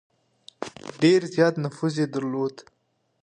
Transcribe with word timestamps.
ډېر 1.01 1.21
زیات 1.35 1.55
نفوذ 1.63 1.93
یې 2.01 2.07
درلود. 2.13 2.55